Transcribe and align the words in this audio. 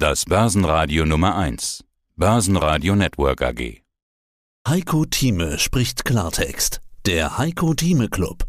Das 0.00 0.26
Börsenradio 0.26 1.04
Nummer 1.04 1.36
1. 1.36 1.84
Börsenradio 2.14 2.94
Network 2.94 3.42
AG. 3.42 3.82
Heiko 4.68 5.04
Thieme 5.06 5.58
spricht 5.58 6.04
Klartext. 6.04 6.80
Der 7.04 7.36
Heiko 7.36 7.74
Thieme 7.74 8.08
Club. 8.08 8.44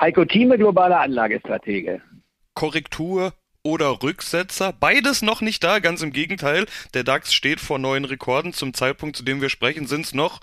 Heiko 0.00 0.24
Thieme, 0.24 0.58
globaler 0.58 0.98
Anlagestratege. 0.98 2.02
Korrektur 2.54 3.34
oder 3.62 4.02
Rücksetzer. 4.02 4.72
Beides 4.72 5.22
noch 5.22 5.42
nicht 5.42 5.62
da, 5.62 5.78
ganz 5.78 6.02
im 6.02 6.12
Gegenteil. 6.12 6.66
Der 6.92 7.04
DAX 7.04 7.32
steht 7.32 7.60
vor 7.60 7.78
neuen 7.78 8.04
Rekorden. 8.04 8.52
Zum 8.52 8.74
Zeitpunkt, 8.74 9.14
zu 9.14 9.22
dem 9.22 9.40
wir 9.40 9.50
sprechen, 9.50 9.86
sind 9.86 10.06
es 10.06 10.12
noch, 10.12 10.40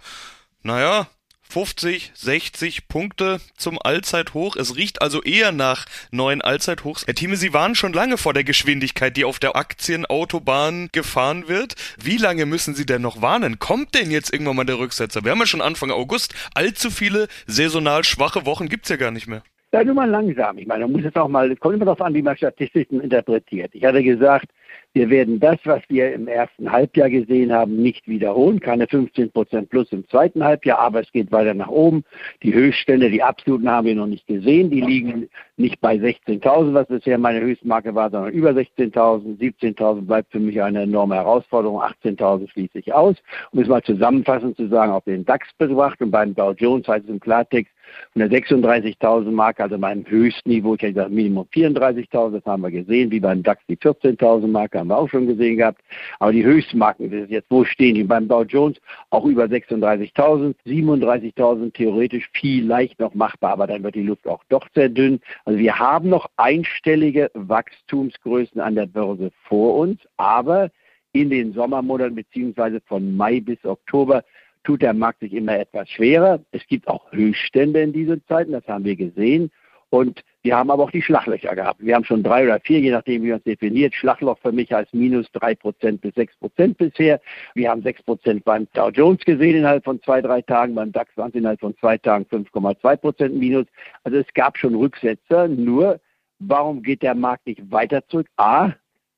naja, 0.63 1.09
50, 1.55 2.11
60 2.13 2.89
Punkte 2.89 3.37
zum 3.55 3.79
Allzeithoch. 3.81 4.57
Es 4.57 4.75
riecht 4.75 5.01
also 5.01 5.23
eher 5.23 5.53
nach 5.53 5.85
neuen 6.11 6.41
Allzeithochs. 6.41 7.07
Herr 7.07 7.15
Thieme, 7.15 7.37
Sie 7.37 7.53
waren 7.53 7.75
schon 7.75 7.93
lange 7.93 8.17
vor 8.17 8.33
der 8.33 8.43
Geschwindigkeit, 8.43 9.15
die 9.15 9.23
auf 9.23 9.39
der 9.39 9.55
Aktienautobahn 9.55 10.89
gefahren 10.91 11.47
wird. 11.47 11.75
Wie 11.97 12.17
lange 12.17 12.45
müssen 12.45 12.75
Sie 12.75 12.85
denn 12.85 13.01
noch 13.01 13.21
warnen? 13.21 13.57
Kommt 13.57 13.95
denn 13.95 14.11
jetzt 14.11 14.33
irgendwann 14.33 14.57
mal 14.57 14.65
der 14.65 14.79
Rücksetzer? 14.79 15.23
Wir 15.23 15.31
haben 15.31 15.39
ja 15.39 15.45
schon 15.45 15.61
Anfang 15.61 15.91
August. 15.91 16.35
Allzu 16.53 16.89
viele 16.89 17.29
saisonal 17.47 18.03
schwache 18.03 18.45
Wochen 18.45 18.67
gibt's 18.67 18.89
ja 18.89 18.97
gar 18.97 19.11
nicht 19.11 19.27
mehr. 19.27 19.41
Ja, 19.71 19.81
nur 19.81 19.95
mal 19.95 20.09
langsam. 20.09 20.57
Ich 20.57 20.67
meine, 20.67 20.85
man 20.85 20.91
muss 20.91 21.05
es 21.05 21.15
auch 21.15 21.29
mal, 21.29 21.49
es 21.49 21.59
kommt 21.61 21.75
immer 21.75 21.85
darauf 21.85 22.01
an, 22.01 22.13
wie 22.13 22.21
man 22.21 22.35
Statistiken 22.35 22.99
interpretiert. 22.99 23.73
Ich 23.73 23.85
hatte 23.85 24.03
gesagt, 24.03 24.47
wir 24.95 25.09
werden 25.09 25.41
das, 25.41 25.57
was 25.65 25.81
wir 25.89 26.13
im 26.13 26.29
ersten 26.29 26.71
Halbjahr 26.71 27.09
gesehen 27.09 27.51
haben, 27.51 27.75
nicht 27.75 28.07
wiederholen. 28.07 28.61
Keine 28.61 28.87
15 28.87 29.29
Prozent 29.29 29.69
plus 29.69 29.91
im 29.91 30.07
zweiten 30.07 30.41
Halbjahr, 30.41 30.79
aber 30.79 31.01
es 31.01 31.11
geht 31.11 31.33
weiter 31.33 31.53
nach 31.53 31.67
oben. 31.67 32.05
Die 32.43 32.53
Höchststände, 32.53 33.09
die 33.09 33.21
absoluten 33.21 33.69
haben 33.69 33.87
wir 33.87 33.95
noch 33.95 34.07
nicht 34.07 34.25
gesehen. 34.25 34.69
Die 34.69 34.79
liegen 34.79 35.27
nicht 35.57 35.81
bei 35.81 35.95
16.000, 35.95 36.73
was 36.73 36.87
bisher 36.87 37.17
meine 37.17 37.41
Höchstmarke 37.41 37.93
war, 37.93 38.09
sondern 38.09 38.31
über 38.31 38.51
16.000. 38.51 39.37
17.000 39.37 40.01
bleibt 40.05 40.31
für 40.31 40.39
mich 40.39 40.61
eine 40.61 40.83
enorme 40.83 41.15
Herausforderung. 41.15 41.81
18.000 41.81 42.49
schließe 42.49 42.79
ich 42.79 42.93
aus. 42.93 43.17
Um 43.51 43.59
es 43.59 43.67
mal 43.67 43.83
zusammenfassend 43.83 44.55
zu 44.55 44.69
sagen, 44.69 44.93
auf 44.93 45.03
den 45.03 45.25
DAX 45.25 45.45
betracht 45.57 46.01
und 46.01 46.11
beim 46.11 46.33
Dow 46.33 46.53
Jones 46.53 46.87
heißt 46.87 47.03
es 47.03 47.11
im 47.11 47.19
Klartext, 47.19 47.74
von 48.13 48.27
der 48.27 48.29
36.000 48.29 49.31
Marke, 49.31 49.63
also 49.63 49.77
meinem 49.77 50.05
Höchstniveau, 50.07 50.75
ich 50.75 50.81
hätte 50.81 50.93
gesagt 50.93 51.11
Minimum 51.11 51.47
34.000, 51.53 52.31
das 52.31 52.45
haben 52.45 52.63
wir 52.63 52.71
gesehen, 52.71 53.11
wie 53.11 53.19
beim 53.19 53.43
DAX 53.43 53.61
die 53.67 53.77
14.000 53.77 54.47
Marke 54.47 54.79
haben 54.79 54.87
wir 54.87 54.97
auch 54.97 55.09
schon 55.09 55.27
gesehen 55.27 55.57
gehabt. 55.57 55.81
Aber 56.19 56.31
die 56.31 56.43
Höchstmarken, 56.43 57.11
das 57.11 57.23
ist 57.23 57.31
jetzt, 57.31 57.49
wo 57.49 57.63
stehen 57.65 57.95
die? 57.95 58.03
Beim 58.03 58.27
Dow 58.27 58.43
Jones 58.43 58.79
auch 59.09 59.25
über 59.25 59.45
36.000, 59.45 60.55
37.000 60.65 61.73
theoretisch 61.73 62.29
vielleicht 62.33 62.99
noch 62.99 63.13
machbar, 63.13 63.53
aber 63.53 63.67
dann 63.67 63.83
wird 63.83 63.95
die 63.95 64.03
Luft 64.03 64.27
auch 64.27 64.43
doch 64.49 64.67
sehr 64.73 64.89
dünn. 64.89 65.19
Also 65.45 65.59
wir 65.59 65.77
haben 65.77 66.09
noch 66.09 66.29
einstellige 66.37 67.31
Wachstumsgrößen 67.33 68.61
an 68.61 68.75
der 68.75 68.85
Börse 68.85 69.31
vor 69.47 69.75
uns, 69.75 69.99
aber 70.17 70.71
in 71.15 71.29
den 71.29 71.53
Sommermonaten 71.53 72.15
beziehungsweise 72.15 72.81
von 72.81 73.15
Mai 73.15 73.39
bis 73.39 73.63
Oktober 73.63 74.23
tut 74.65 74.81
der 74.81 74.93
Markt 74.93 75.21
sich 75.21 75.33
immer 75.33 75.57
etwas 75.57 75.89
schwerer. 75.89 76.41
Es 76.51 76.65
gibt 76.67 76.87
auch 76.87 77.11
Höchststände 77.11 77.81
in 77.81 77.93
diesen 77.93 78.21
Zeiten, 78.27 78.51
das 78.51 78.67
haben 78.67 78.83
wir 78.83 78.95
gesehen. 78.95 79.51
Und 79.89 80.23
wir 80.41 80.57
haben 80.57 80.69
aber 80.71 80.83
auch 80.83 80.91
die 80.91 81.01
Schlaglöcher 81.01 81.55
gehabt. 81.55 81.79
Wir 81.79 81.95
haben 81.95 82.03
schon 82.03 82.21
drei 82.21 82.43
oder 82.43 82.59
vier, 82.59 82.79
je 82.79 82.91
nachdem, 82.91 83.23
wie 83.23 83.29
man 83.29 83.37
es 83.37 83.43
definiert. 83.43 83.93
Schlagloch 83.93 84.37
für 84.39 84.51
mich 84.51 84.75
als 84.75 84.91
minus 84.93 85.31
drei 85.31 85.55
Prozent 85.55 86.01
bis 86.01 86.13
sechs 86.15 86.35
Prozent 86.37 86.77
bisher. 86.77 87.21
Wir 87.53 87.69
haben 87.69 87.81
sechs 87.81 88.03
Prozent 88.03 88.43
beim 88.43 88.67
Dow 88.73 88.89
Jones 88.89 89.23
gesehen 89.23 89.57
innerhalb 89.57 89.85
von 89.85 90.01
zwei, 90.01 90.21
drei 90.21 90.41
Tagen. 90.41 90.75
Beim 90.75 90.91
DAX 90.91 91.15
waren 91.15 91.29
es 91.29 91.35
innerhalb 91.35 91.61
von 91.61 91.77
zwei 91.77 91.97
Tagen 91.97 92.25
5,2 92.25 92.97
Prozent 92.97 93.35
minus. 93.35 93.67
Also 94.03 94.17
es 94.17 94.27
gab 94.33 94.57
schon 94.57 94.75
Rücksetzer. 94.75 95.47
Nur, 95.47 95.99
warum 96.39 96.81
geht 96.83 97.01
der 97.01 97.15
Markt 97.15 97.47
nicht 97.47 97.71
weiter 97.71 98.05
zurück? 98.07 98.27
A, 98.37 98.73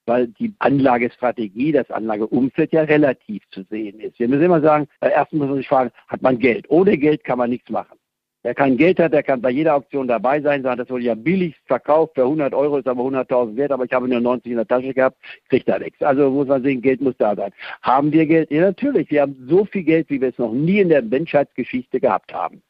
weil 0.08 0.28
die 0.28 0.54
Anlagestrategie, 0.60 1.72
das 1.72 1.92
Anlageumfeld 1.92 2.72
ja 2.74 2.82
relativ 2.82 3.44
zu 3.52 3.64
sehen 3.70 4.00
ist. 4.00 4.18
Wir 4.18 4.28
müssen 4.28 4.44
immer 4.44 4.62
sagen, 4.62 4.88
äh, 5.02 5.10
erstens 5.10 5.40
muss 5.40 5.50
man 5.50 5.58
sich 5.58 5.68
fragen, 5.68 5.92
hat 6.08 6.22
man 6.22 6.40
Geld? 6.40 6.66
Ohne 6.70 6.98
Geld 6.98 7.24
kann 7.24 7.38
man 7.38 7.50
nichts 7.50 7.70
machen. 7.70 7.98
Wer 8.44 8.56
kein 8.56 8.78
Geld 8.78 9.00
hat, 9.00 9.12
der 9.12 9.24
kann 9.24 9.42
bei 9.42 9.50
jeder 9.50 9.76
Auktion 9.76 10.08
dabei 10.08 10.40
sein, 10.40 10.64
sagt, 10.64 10.80
das 10.80 10.90
wurde 10.90 11.04
ja 11.04 11.16
billigst 11.16 11.60
verkauft, 11.66 12.14
für 12.16 12.24
100 12.24 12.54
Euro 12.54 12.78
ist 12.78 12.88
aber 12.88 13.04
100.000 13.04 13.58
wert, 13.58 13.72
aber 13.74 13.84
ich 13.84 13.92
habe 13.92 14.08
nur 14.08 14.22
90 14.22 14.52
in 14.52 14.58
der 14.58 14.68
Tasche 14.68 14.94
gehabt, 14.94 15.18
kriegt 15.50 15.68
da 15.68 15.78
nichts. 15.78 16.02
Also 16.02 16.30
muss 16.30 16.48
man 16.48 16.64
sehen, 16.64 16.82
Geld 16.82 17.02
muss 17.02 17.18
da 17.18 17.36
sein. 17.36 17.52
Haben 17.82 18.12
wir 18.14 18.26
Geld? 18.26 18.50
Ja, 18.50 18.62
natürlich. 18.62 19.12
Wir 19.12 19.24
haben 19.24 19.36
so 19.50 19.66
viel 19.66 19.84
Geld, 19.84 20.10
wie 20.10 20.22
wir 20.22 20.30
es 20.30 20.38
noch 20.38 20.54
nie 20.54 20.80
in 20.80 20.90
der 20.90 21.02
Menschheitsgeschichte 21.02 22.00
gehabt 22.00 22.34
haben. 22.34 22.62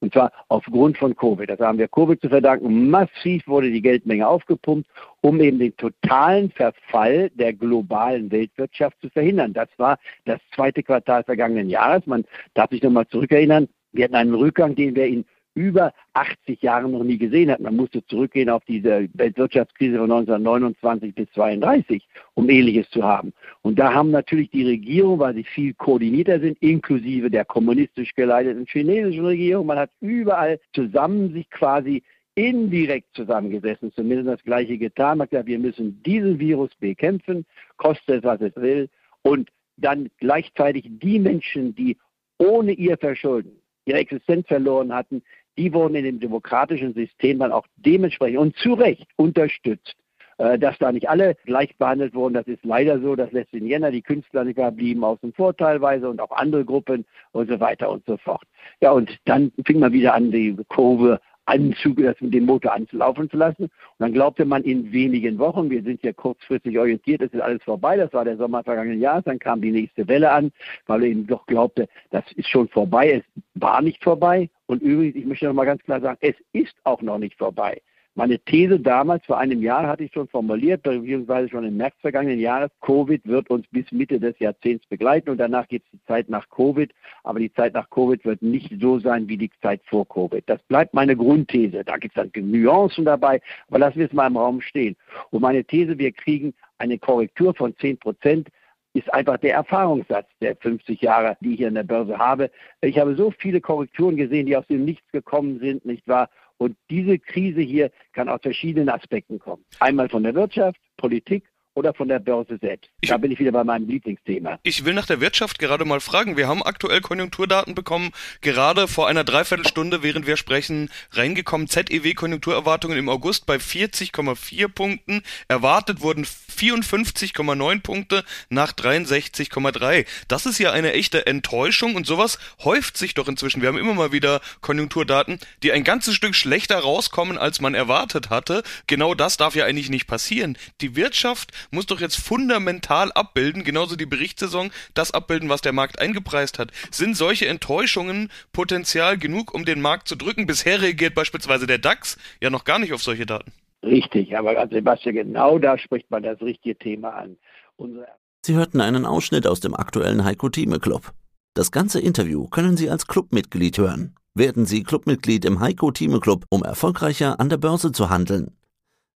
Und 0.00 0.12
zwar 0.12 0.32
aufgrund 0.48 0.96
von 0.96 1.16
Covid. 1.16 1.50
Das 1.50 1.58
haben 1.58 1.78
wir 1.78 1.88
Covid 1.88 2.20
zu 2.20 2.28
verdanken. 2.28 2.88
Massiv 2.88 3.46
wurde 3.48 3.70
die 3.70 3.82
Geldmenge 3.82 4.28
aufgepumpt, 4.28 4.88
um 5.22 5.40
eben 5.40 5.58
den 5.58 5.76
totalen 5.76 6.50
Verfall 6.50 7.30
der 7.30 7.52
globalen 7.52 8.30
Weltwirtschaft 8.30 9.00
zu 9.00 9.10
verhindern. 9.10 9.52
Das 9.52 9.68
war 9.76 9.98
das 10.24 10.38
zweite 10.54 10.82
Quartal 10.82 11.24
vergangenen 11.24 11.68
Jahres. 11.68 12.06
Man 12.06 12.24
darf 12.54 12.70
sich 12.70 12.82
nochmal 12.82 13.08
zurückerinnern. 13.08 13.68
Wir 13.92 14.04
hatten 14.04 14.14
einen 14.14 14.34
Rückgang, 14.34 14.76
den 14.76 14.94
wir 14.94 15.06
in 15.06 15.24
über 15.58 15.92
80 16.14 16.62
Jahren 16.62 16.92
noch 16.92 17.02
nie 17.02 17.18
gesehen 17.18 17.50
hat. 17.50 17.58
Man 17.58 17.74
musste 17.74 18.04
zurückgehen 18.06 18.48
auf 18.48 18.64
diese 18.64 19.08
Weltwirtschaftskrise 19.14 19.98
von 19.98 20.10
1929 20.10 21.14
bis 21.14 21.26
1932, 21.30 22.08
um 22.34 22.48
Ähnliches 22.48 22.88
zu 22.90 23.02
haben. 23.02 23.32
Und 23.62 23.78
da 23.78 23.92
haben 23.92 24.12
natürlich 24.12 24.50
die 24.50 24.64
Regierungen, 24.64 25.18
weil 25.18 25.34
sie 25.34 25.42
viel 25.42 25.74
koordinierter 25.74 26.38
sind, 26.38 26.56
inklusive 26.62 27.28
der 27.28 27.44
kommunistisch 27.44 28.14
geleiteten 28.14 28.66
chinesischen 28.66 29.24
Regierung, 29.24 29.66
man 29.66 29.78
hat 29.78 29.90
überall 30.00 30.60
zusammen 30.72 31.32
sich 31.32 31.50
quasi 31.50 32.04
indirekt 32.36 33.08
zusammengesessen, 33.14 33.92
zumindest 33.92 34.28
das 34.28 34.44
Gleiche 34.44 34.78
getan. 34.78 35.18
Man 35.18 35.24
hat 35.24 35.30
gesagt, 35.30 35.48
wir 35.48 35.58
müssen 35.58 36.00
diesen 36.04 36.38
Virus 36.38 36.70
bekämpfen, 36.76 37.44
koste 37.78 38.14
es, 38.14 38.22
was 38.22 38.40
es 38.40 38.54
will. 38.54 38.88
Und 39.22 39.50
dann 39.76 40.08
gleichzeitig 40.18 40.84
die 40.88 41.18
Menschen, 41.18 41.74
die 41.74 41.96
ohne 42.38 42.72
ihr 42.72 42.96
Verschulden 42.96 43.57
ihre 43.88 43.98
Existenz 43.98 44.46
verloren 44.46 44.92
hatten, 44.92 45.22
die 45.56 45.72
wurden 45.72 45.96
in 45.96 46.04
dem 46.04 46.20
demokratischen 46.20 46.94
System 46.94 47.40
dann 47.40 47.52
auch 47.52 47.66
dementsprechend 47.76 48.38
und 48.38 48.56
zu 48.56 48.74
Recht 48.74 49.08
unterstützt. 49.16 49.96
Äh, 50.38 50.56
dass 50.56 50.78
da 50.78 50.92
nicht 50.92 51.08
alle 51.08 51.34
gleich 51.46 51.76
behandelt 51.78 52.14
wurden, 52.14 52.34
das 52.34 52.46
ist 52.46 52.64
leider 52.64 53.00
so. 53.00 53.16
Das 53.16 53.32
lässt 53.32 53.52
in 53.52 53.66
Jänner 53.66 53.90
die 53.90 54.02
Künstler 54.02 54.44
blieben 54.70 55.02
außen 55.02 55.32
vor 55.32 55.56
teilweise 55.56 56.08
und 56.08 56.20
auch 56.20 56.30
andere 56.30 56.64
Gruppen 56.64 57.04
und 57.32 57.50
so 57.50 57.58
weiter 57.58 57.90
und 57.90 58.04
so 58.06 58.16
fort. 58.18 58.44
Ja, 58.80 58.92
und 58.92 59.18
dann 59.24 59.50
fing 59.66 59.80
man 59.80 59.92
wieder 59.92 60.14
an, 60.14 60.30
die 60.30 60.56
Kurve 60.68 61.20
Anzüge, 61.48 62.02
das 62.02 62.16
dem 62.20 62.44
Motor 62.44 62.74
anlaufen 62.74 63.30
zu 63.30 63.36
lassen. 63.36 63.64
Und 63.64 63.70
dann 63.98 64.12
glaubte 64.12 64.44
man 64.44 64.62
in 64.62 64.92
wenigen 64.92 65.38
Wochen, 65.38 65.70
wir 65.70 65.82
sind 65.82 66.02
ja 66.02 66.12
kurzfristig 66.12 66.78
orientiert, 66.78 67.22
es 67.22 67.32
ist 67.32 67.40
alles 67.40 67.62
vorbei, 67.62 67.96
das 67.96 68.12
war 68.12 68.24
der 68.24 68.36
Sommer 68.36 68.62
vergangenen 68.62 69.00
Jahres, 69.00 69.24
dann 69.24 69.38
kam 69.38 69.60
die 69.60 69.72
nächste 69.72 70.06
Welle 70.08 70.30
an, 70.30 70.52
weil 70.86 71.02
er 71.02 71.08
eben 71.08 71.26
doch 71.26 71.46
glaubte, 71.46 71.88
das 72.10 72.24
ist 72.32 72.48
schon 72.48 72.68
vorbei. 72.68 73.22
Es 73.22 73.42
war 73.54 73.80
nicht 73.82 74.04
vorbei. 74.04 74.50
Und 74.66 74.82
übrigens, 74.82 75.16
ich 75.16 75.24
möchte 75.24 75.46
noch 75.46 75.54
mal 75.54 75.64
ganz 75.64 75.82
klar 75.82 76.00
sagen, 76.00 76.18
es 76.20 76.36
ist 76.52 76.74
auch 76.84 77.00
noch 77.00 77.18
nicht 77.18 77.38
vorbei. 77.38 77.80
Meine 78.18 78.40
These 78.40 78.80
damals, 78.80 79.24
vor 79.26 79.38
einem 79.38 79.62
Jahr, 79.62 79.86
hatte 79.86 80.02
ich 80.02 80.12
schon 80.12 80.26
formuliert, 80.26 80.82
beziehungsweise 80.82 81.48
schon 81.48 81.64
im 81.64 81.76
März 81.76 81.94
vergangenen 82.00 82.40
Jahres, 82.40 82.68
Covid 82.80 83.24
wird 83.24 83.48
uns 83.48 83.64
bis 83.68 83.92
Mitte 83.92 84.18
des 84.18 84.36
Jahrzehnts 84.40 84.84
begleiten 84.88 85.30
und 85.30 85.38
danach 85.38 85.68
gibt 85.68 85.86
es 85.86 85.92
die 85.92 86.04
Zeit 86.04 86.28
nach 86.28 86.48
Covid. 86.50 86.92
Aber 87.22 87.38
die 87.38 87.52
Zeit 87.52 87.74
nach 87.74 87.88
Covid 87.90 88.24
wird 88.24 88.42
nicht 88.42 88.74
so 88.80 88.98
sein 88.98 89.28
wie 89.28 89.36
die 89.36 89.52
Zeit 89.62 89.82
vor 89.84 90.04
Covid. 90.08 90.42
Das 90.46 90.60
bleibt 90.64 90.94
meine 90.94 91.14
Grundthese. 91.14 91.84
Da 91.84 91.96
gibt 91.96 92.16
es 92.16 92.28
dann 92.32 92.50
Nuancen 92.50 93.04
dabei, 93.04 93.40
aber 93.68 93.78
lassen 93.78 94.00
wir 94.00 94.06
es 94.06 94.12
mal 94.12 94.26
im 94.26 94.36
Raum 94.36 94.62
stehen. 94.62 94.96
Und 95.30 95.42
meine 95.42 95.62
These, 95.62 95.96
wir 95.96 96.10
kriegen 96.10 96.54
eine 96.78 96.98
Korrektur 96.98 97.54
von 97.54 97.76
10 97.76 97.98
Prozent 97.98 98.48
ist 98.94 99.12
einfach 99.14 99.36
der 99.38 99.54
Erfahrungssatz 99.54 100.26
der 100.40 100.56
50 100.56 101.00
Jahre, 101.02 101.36
die 101.40 101.52
ich 101.52 101.58
hier 101.58 101.68
in 101.68 101.74
der 101.74 101.84
Börse 101.84 102.18
habe. 102.18 102.50
Ich 102.80 102.98
habe 102.98 103.14
so 103.14 103.30
viele 103.38 103.60
Korrekturen 103.60 104.16
gesehen, 104.16 104.46
die 104.46 104.56
aus 104.56 104.66
dem 104.66 104.84
Nichts 104.84 105.08
gekommen 105.12 105.60
sind, 105.60 105.84
nicht 105.84 106.08
wahr? 106.08 106.28
Und 106.58 106.76
diese 106.90 107.18
Krise 107.18 107.60
hier 107.60 107.90
kann 108.12 108.28
aus 108.28 108.40
verschiedenen 108.42 108.88
Aspekten 108.88 109.38
kommen. 109.38 109.64
Einmal 109.78 110.08
von 110.08 110.24
der 110.24 110.34
Wirtschaft, 110.34 110.80
Politik 110.96 111.47
oder 111.78 111.94
von 111.94 112.08
der 112.08 112.18
Börse 112.18 112.58
selbst. 112.60 112.90
Ich, 113.00 113.08
da 113.10 113.18
bin 113.18 113.30
ich 113.30 113.38
wieder 113.38 113.52
bei 113.52 113.62
meinem 113.62 113.88
Lieblingsthema. 113.88 114.58
Ich 114.64 114.84
will 114.84 114.94
nach 114.94 115.06
der 115.06 115.20
Wirtschaft 115.20 115.60
gerade 115.60 115.84
mal 115.84 116.00
fragen. 116.00 116.36
Wir 116.36 116.48
haben 116.48 116.60
aktuell 116.60 117.00
Konjunkturdaten 117.00 117.76
bekommen, 117.76 118.10
gerade 118.40 118.88
vor 118.88 119.06
einer 119.06 119.22
Dreiviertelstunde, 119.22 120.02
während 120.02 120.26
wir 120.26 120.36
sprechen, 120.36 120.90
reingekommen. 121.12 121.68
ZEW-Konjunkturerwartungen 121.68 122.98
im 122.98 123.08
August 123.08 123.46
bei 123.46 123.56
40,4 123.56 124.66
Punkten. 124.66 125.22
Erwartet 125.46 126.00
wurden 126.00 126.24
54,9 126.24 127.80
Punkte 127.80 128.24
nach 128.48 128.72
63,3. 128.72 130.04
Das 130.26 130.46
ist 130.46 130.58
ja 130.58 130.72
eine 130.72 130.94
echte 130.94 131.26
Enttäuschung 131.26 131.94
und 131.94 132.08
sowas 132.08 132.40
häuft 132.64 132.96
sich 132.96 133.14
doch 133.14 133.28
inzwischen. 133.28 133.62
Wir 133.62 133.68
haben 133.68 133.78
immer 133.78 133.94
mal 133.94 134.10
wieder 134.10 134.40
Konjunkturdaten, 134.62 135.38
die 135.62 135.70
ein 135.70 135.84
ganzes 135.84 136.16
Stück 136.16 136.34
schlechter 136.34 136.80
rauskommen, 136.80 137.38
als 137.38 137.60
man 137.60 137.74
erwartet 137.74 138.30
hatte. 138.30 138.64
Genau 138.88 139.14
das 139.14 139.36
darf 139.36 139.54
ja 139.54 139.64
eigentlich 139.64 139.90
nicht 139.90 140.08
passieren. 140.08 140.58
Die 140.80 140.96
Wirtschaft 140.96 141.52
muss 141.70 141.86
doch 141.86 142.00
jetzt 142.00 142.16
fundamental 142.16 143.12
abbilden, 143.12 143.64
genauso 143.64 143.96
die 143.96 144.06
Berichtssaison, 144.06 144.70
das 144.94 145.10
abbilden, 145.10 145.48
was 145.48 145.60
der 145.60 145.72
Markt 145.72 146.00
eingepreist 146.00 146.58
hat. 146.58 146.72
Sind 146.90 147.16
solche 147.16 147.46
Enttäuschungen 147.46 148.30
Potenzial 148.52 149.18
genug, 149.18 149.54
um 149.54 149.64
den 149.64 149.80
Markt 149.80 150.08
zu 150.08 150.16
drücken? 150.16 150.46
Bisher 150.46 150.80
reagiert 150.82 151.14
beispielsweise 151.14 151.66
der 151.66 151.78
DAX 151.78 152.18
ja 152.40 152.50
noch 152.50 152.64
gar 152.64 152.78
nicht 152.78 152.92
auf 152.92 153.02
solche 153.02 153.26
Daten. 153.26 153.52
Richtig, 153.82 154.36
aber 154.36 154.66
Sebastian, 154.68 155.14
genau 155.14 155.58
da 155.58 155.78
spricht 155.78 156.10
man 156.10 156.22
das 156.22 156.40
richtige 156.40 156.76
Thema 156.76 157.10
an. 157.10 157.36
Unsere 157.76 158.06
Sie 158.44 158.54
hörten 158.54 158.80
einen 158.80 159.04
Ausschnitt 159.04 159.46
aus 159.46 159.60
dem 159.60 159.74
aktuellen 159.74 160.24
Heiko 160.24 160.48
Thieme 160.48 160.80
Club. 160.80 161.12
Das 161.54 161.70
ganze 161.70 162.00
Interview 162.00 162.46
können 162.48 162.76
Sie 162.76 162.88
als 162.88 163.06
Clubmitglied 163.06 163.78
hören. 163.78 164.14
Werden 164.34 164.64
Sie 164.64 164.84
Clubmitglied 164.84 165.44
im 165.44 165.60
Heiko 165.60 165.90
Thieme 165.90 166.20
Club, 166.20 166.44
um 166.48 166.62
erfolgreicher 166.62 167.40
an 167.40 167.48
der 167.48 167.56
Börse 167.56 167.92
zu 167.92 168.10
handeln. 168.10 168.56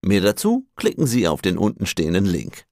Mehr 0.05 0.21
dazu 0.21 0.67
klicken 0.75 1.07
Sie 1.07 1.29
auf 1.29 1.43
den 1.43 1.57
untenstehenden 1.57 2.25
Link. 2.25 2.67